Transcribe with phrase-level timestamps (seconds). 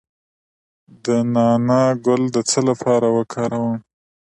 [1.03, 3.75] د نعناع ګل د څه لپاره وکاروم؟